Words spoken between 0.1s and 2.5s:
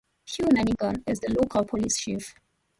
Hugh Lanigan is the local police chief.